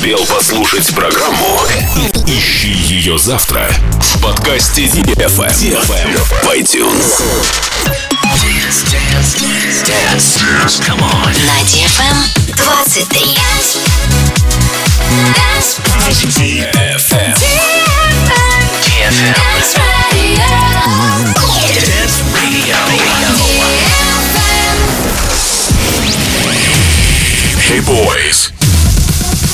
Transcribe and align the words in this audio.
успел 0.00 0.24
послушать 0.24 0.94
программу, 0.94 1.60
ищи 2.26 2.72
ее 2.72 3.18
завтра 3.18 3.68
в 4.00 4.22
подкасте 4.22 4.86
DFM, 4.86 5.46
DFM 5.60 6.16
в 6.16 6.48
iTunes. 6.54 7.20
Dance, 8.32 8.82
dance, 8.88 9.36
dance, 9.36 9.82
dance, 9.84 10.40
dance, 10.40 10.80
come 10.80 11.02
on. 11.02 11.28
На 11.44 11.60
DFM 11.68 12.16
23. 12.56 13.36
Dance. 15.34 15.76
DFM. 16.38 17.36
DFM 18.80 19.34
Dance 19.36 19.76
Radio. 20.08 20.48
Dance 21.84 22.24
Radio. 22.32 22.78
Hey 27.68 27.80
boys. 27.82 28.59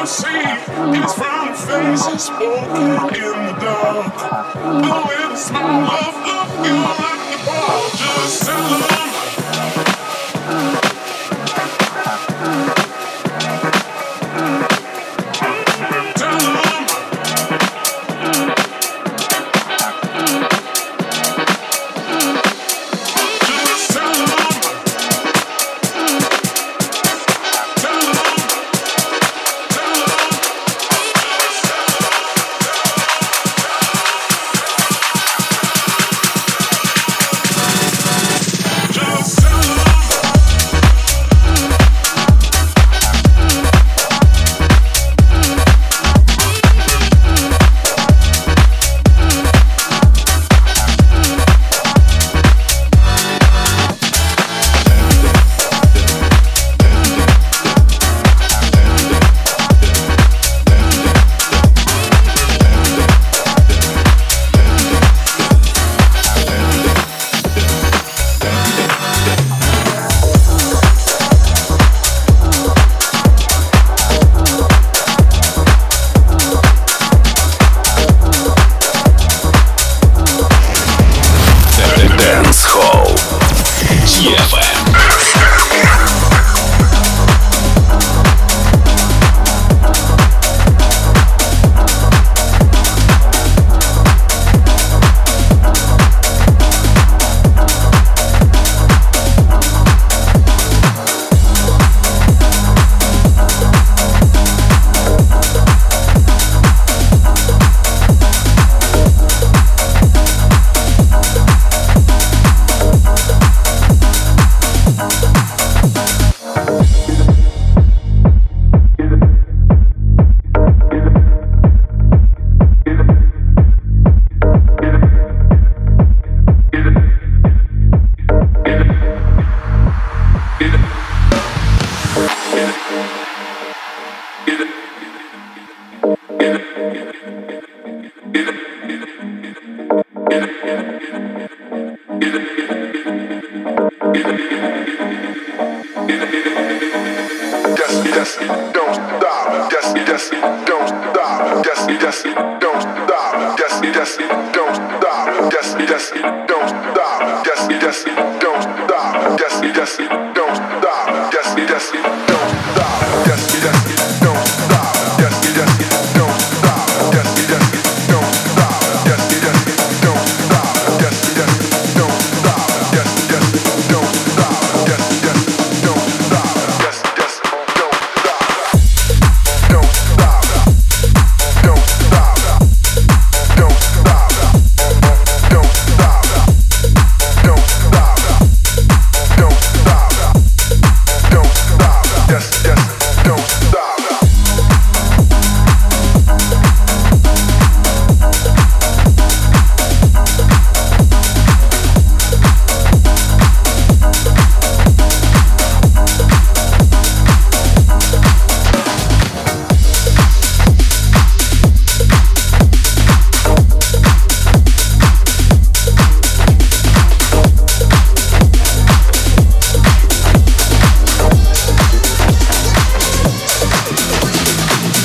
I 0.00 0.04
see 0.04 0.28
is 0.28 1.12
from 1.12 1.54
faces 1.66 2.30
walking 2.30 3.18
in 3.18 3.46
the 3.46 3.54
dark. 3.58 4.14
The 4.54 4.94
winds, 5.08 5.50
my 5.50 5.82
love, 5.90 6.14
love 6.22 6.54
you 6.64 6.76
like 6.86 7.22
the 7.32 7.38
ball, 7.44 7.90
just 7.98 8.46
tell 8.46 9.17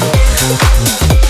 Tonight, 0.03 1.07
girl, 1.07 1.22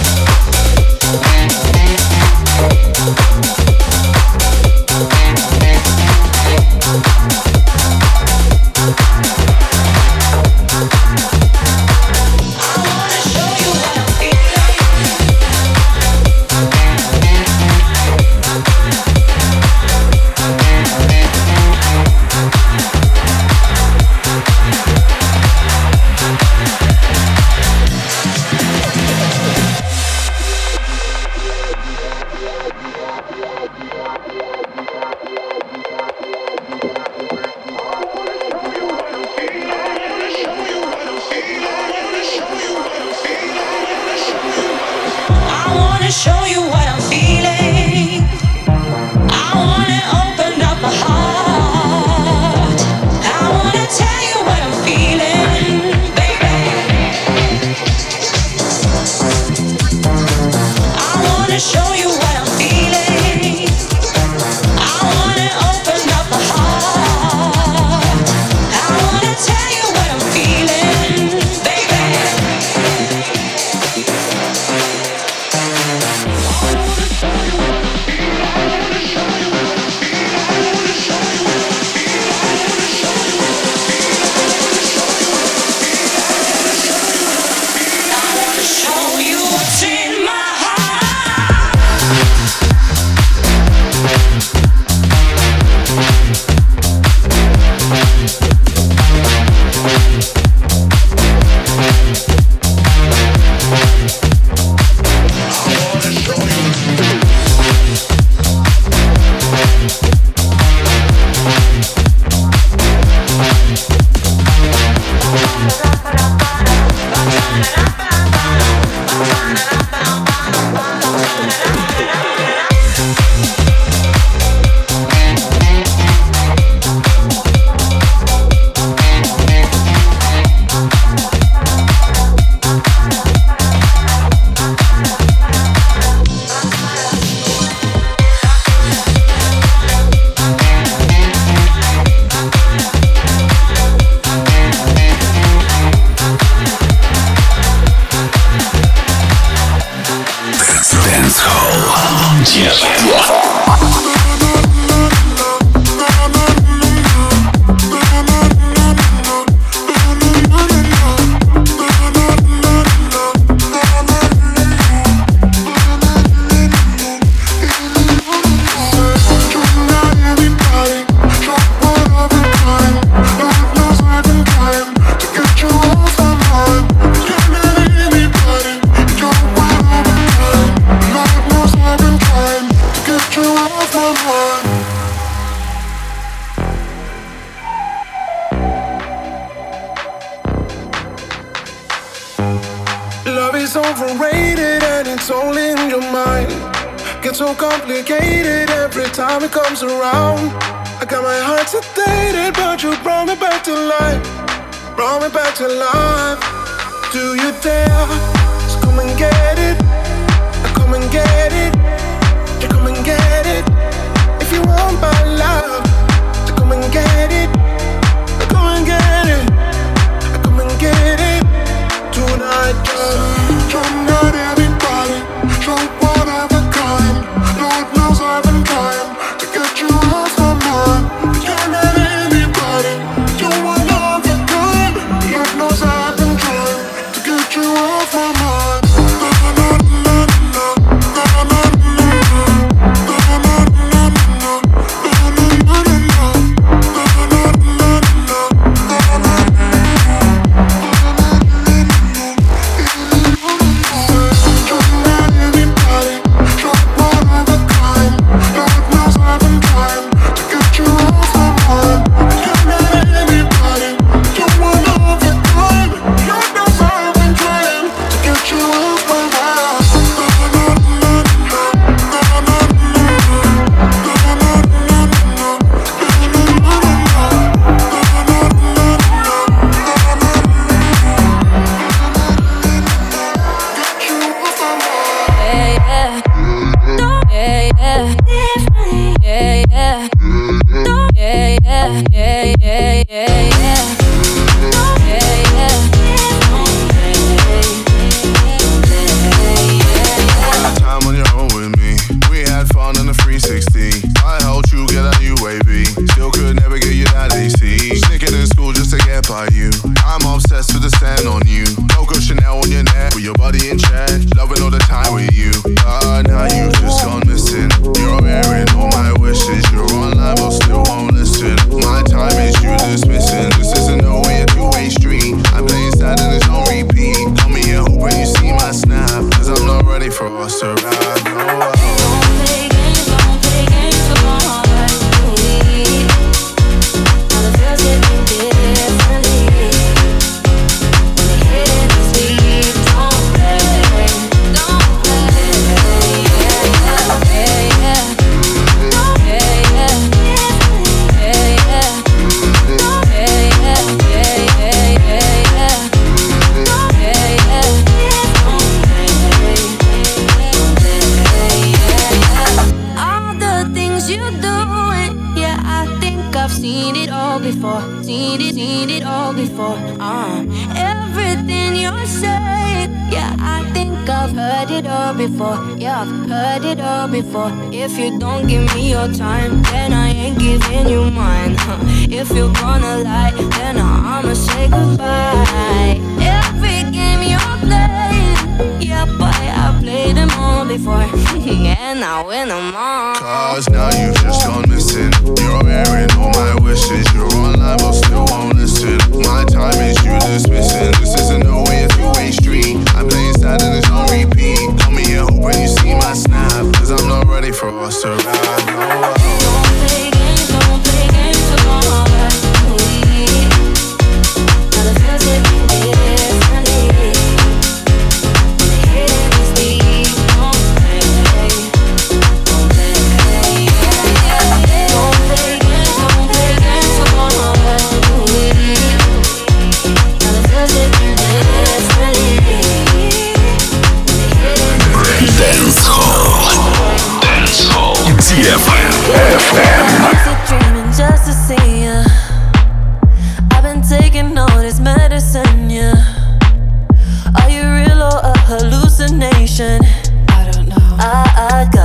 hallucination? 448.54 449.82
I 450.30 450.52
don't 450.52 450.68
know. 450.70 450.76
I, 451.00 451.66
I 451.66 451.70
got 451.74 451.83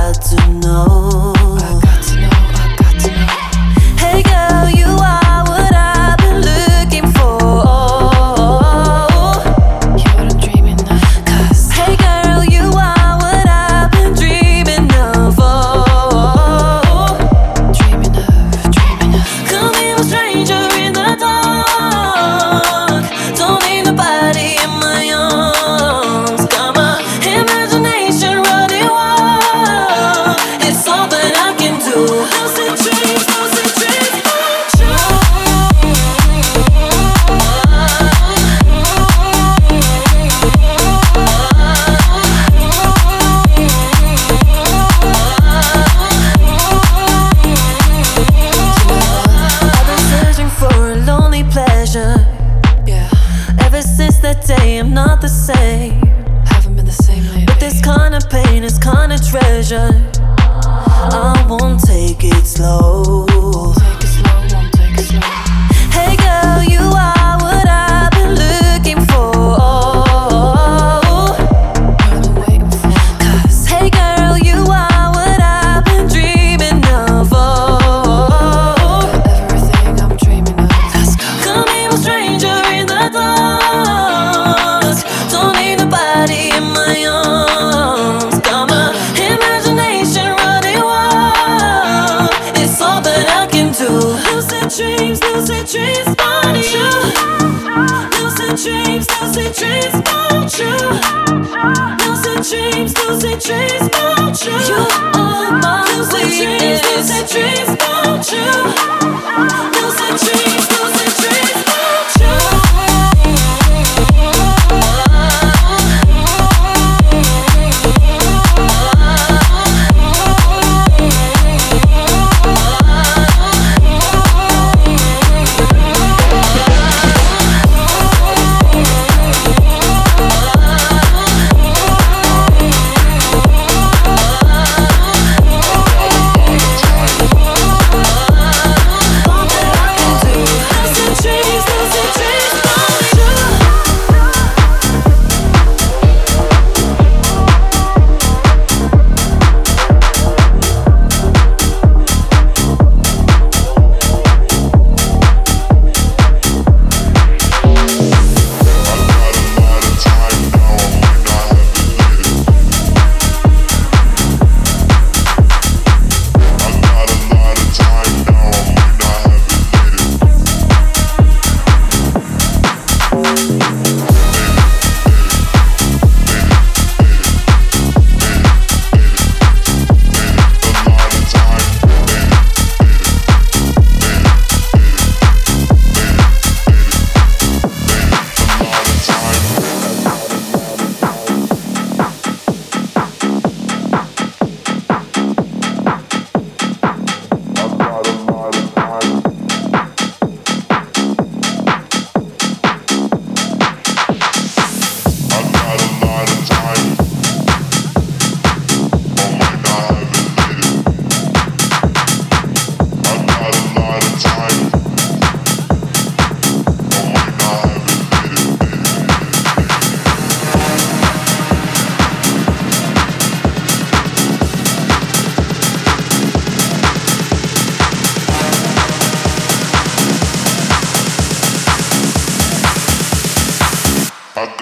Lucid 109.39 109.68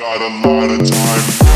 got 0.08 0.22
a 0.22 0.48
lot 0.48 0.72
of 0.72 0.90
time. 0.90 1.47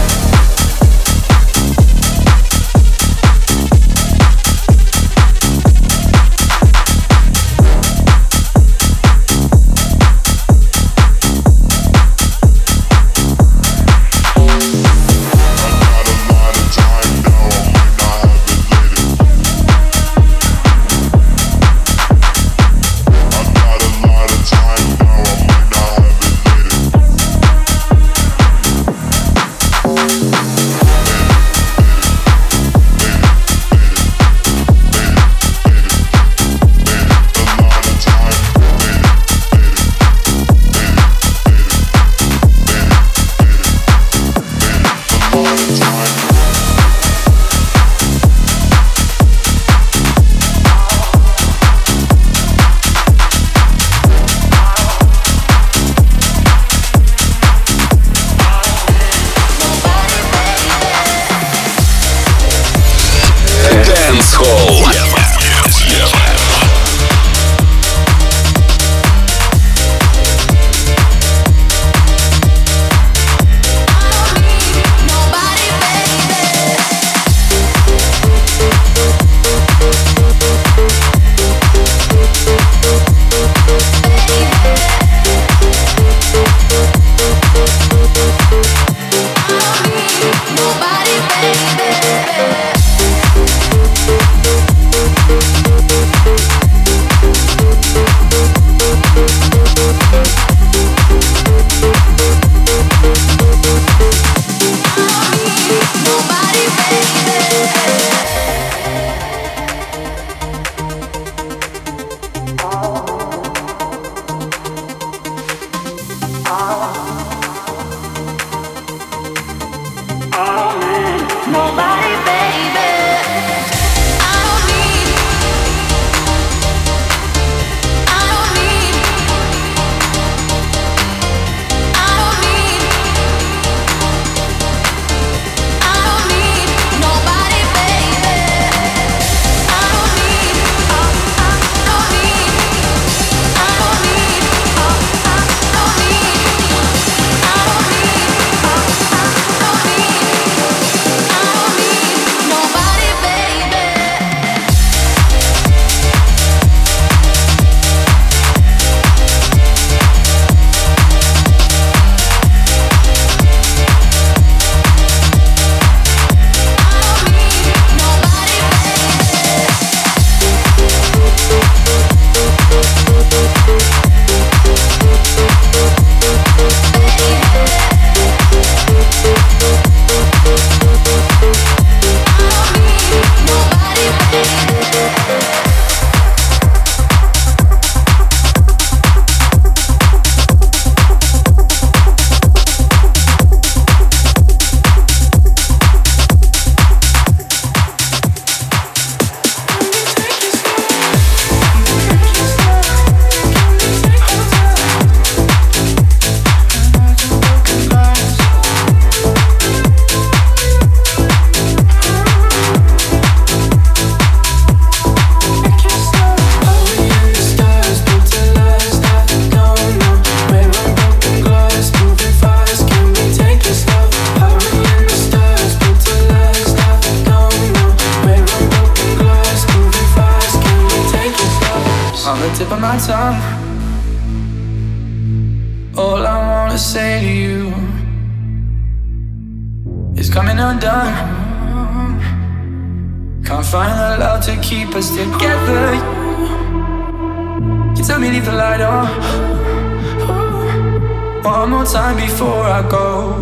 time 251.91 252.15
before 252.15 252.63
I 252.63 252.89
go. 252.89 253.35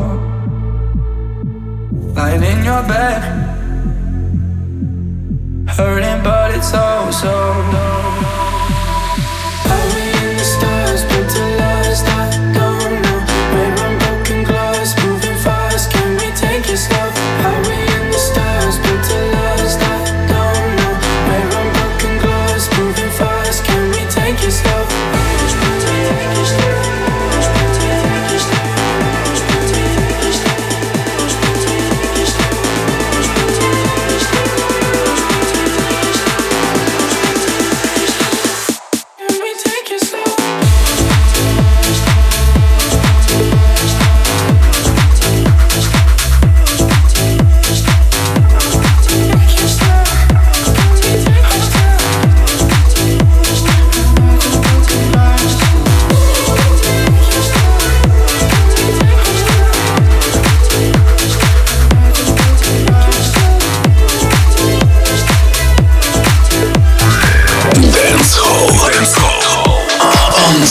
Lying 2.15 2.41
in 2.41 2.65
your 2.65 2.81
bed 2.83 3.38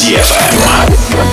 DFM. 0.01 1.28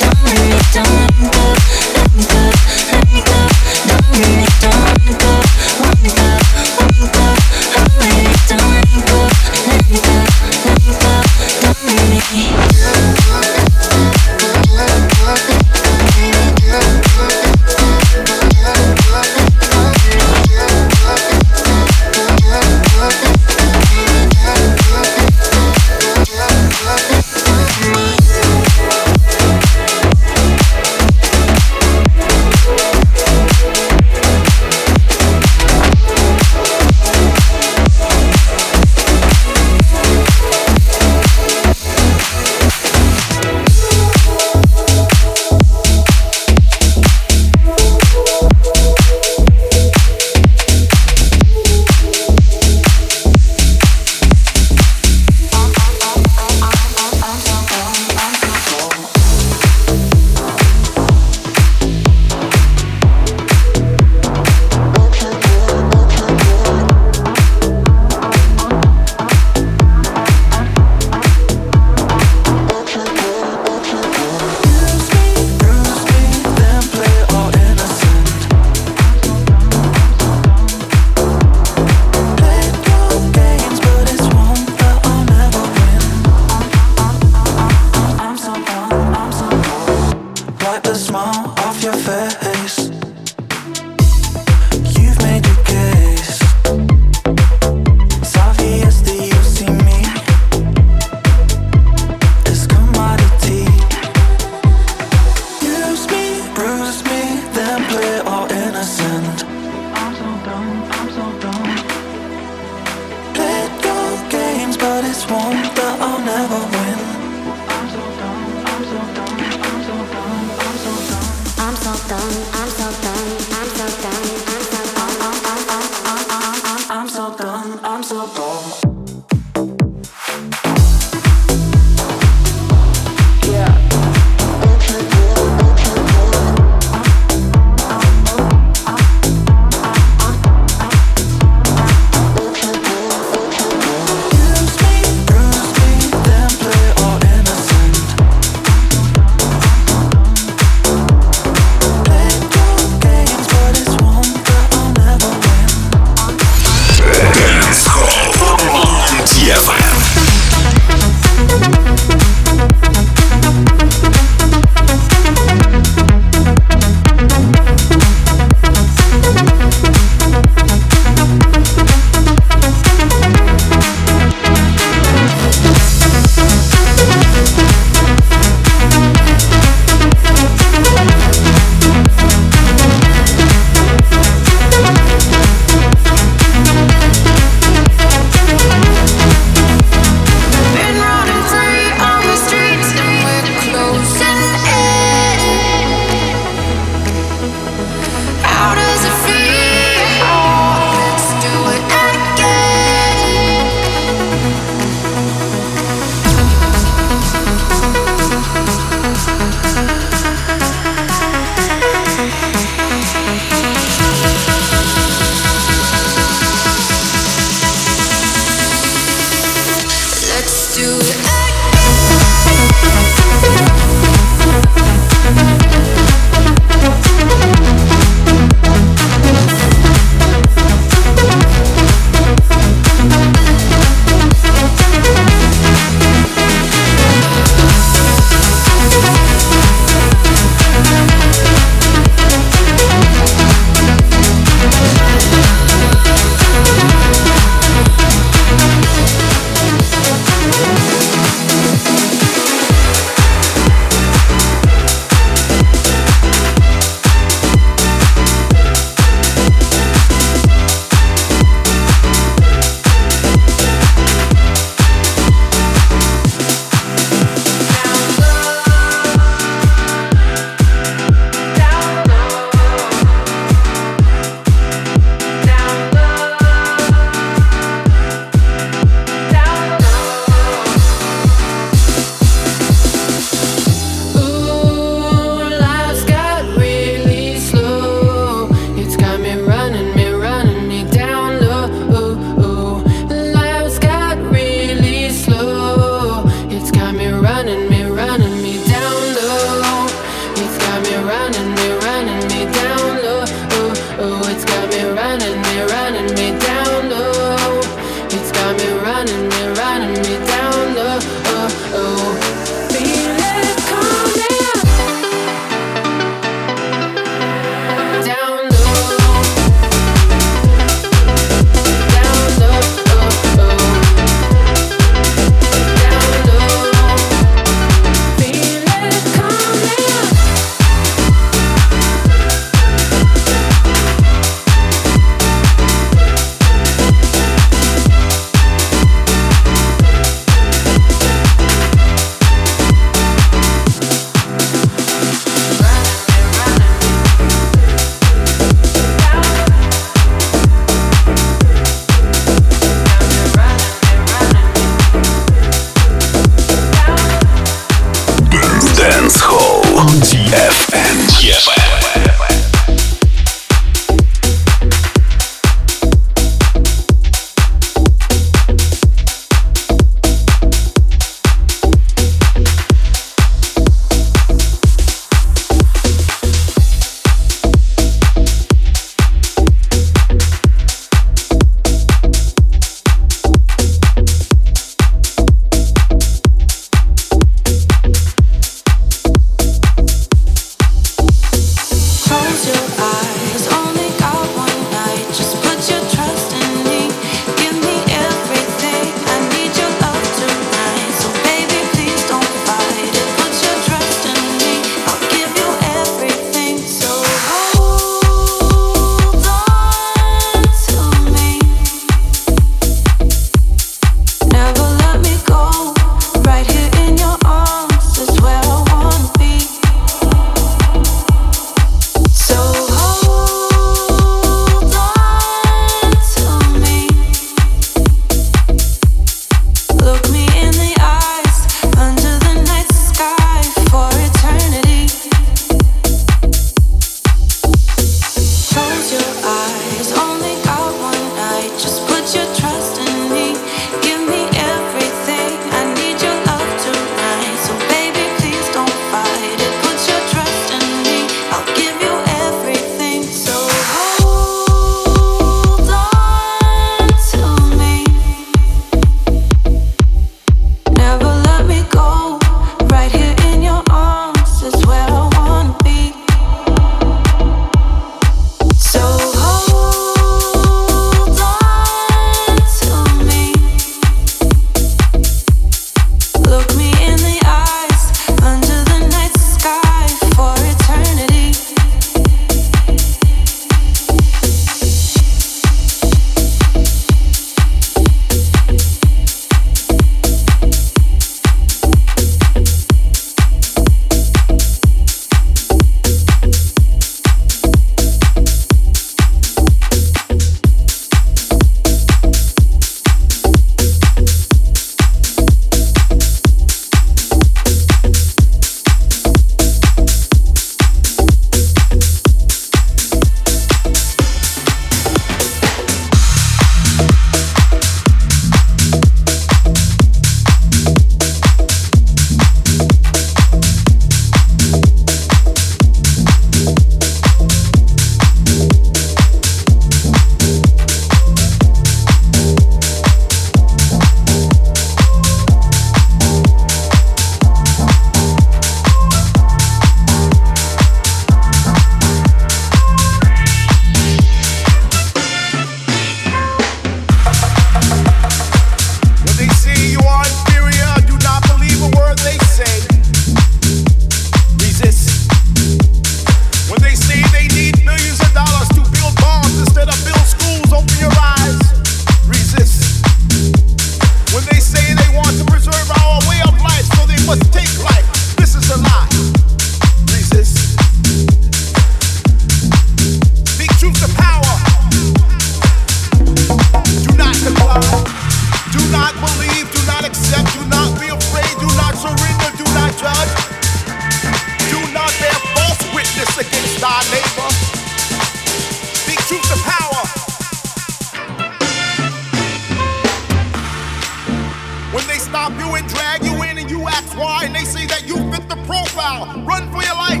And 595.60 595.68
drag 595.68 596.02
you 596.02 596.14
in 596.22 596.38
and 596.38 596.50
you 596.50 596.66
ask 596.66 596.96
why, 596.96 597.24
and 597.24 597.34
they 597.34 597.44
say 597.44 597.66
that 597.66 597.86
you 597.86 597.96
fit 598.10 598.26
the 598.28 598.36
profile. 598.48 599.04
Run 599.24 599.44
for 599.52 599.62
your 599.62 599.76
life. 599.76 600.00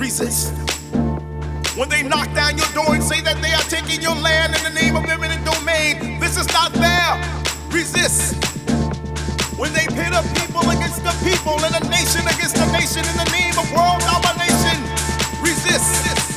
Resist. 0.00 0.54
When 1.76 1.88
they 1.88 2.02
knock 2.02 2.32
down 2.34 2.56
your 2.56 2.68
door 2.72 2.94
and 2.94 3.04
say 3.04 3.20
that 3.20 3.36
they 3.42 3.52
are 3.52 3.66
taking 3.68 4.00
your 4.00 4.14
land 4.14 4.56
in 4.56 4.62
the 4.64 4.80
name 4.80 4.96
of 4.96 5.04
eminent 5.04 5.44
domain, 5.44 6.18
this 6.20 6.38
is 6.38 6.48
not 6.52 6.72
fair. 6.72 7.20
Resist. 7.68 8.36
When 9.58 9.72
they 9.72 9.86
pit 9.92 10.12
a 10.16 10.24
people 10.40 10.64
against 10.70 11.04
the 11.04 11.14
people 11.20 11.60
and 11.60 11.76
a 11.76 11.84
nation 11.90 12.24
against 12.24 12.56
a 12.56 12.66
nation 12.72 13.04
in 13.04 13.16
the 13.20 13.28
name 13.28 13.56
of 13.60 13.68
world 13.76 14.00
domination, 14.00 14.80
resist. 15.44 16.31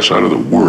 Ass 0.00 0.10
out 0.10 0.22
of 0.22 0.30
the 0.30 0.38
world. 0.38 0.59